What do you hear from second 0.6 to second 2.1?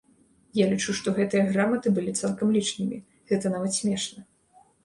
лічу, што гэтыя граматы